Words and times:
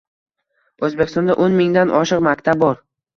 O‘zbekistonda 0.87 1.35
o‘n 1.45 1.57
mingdan 1.59 1.91
oshiq 1.99 2.25
maktab 2.29 2.65
bor 2.65 2.81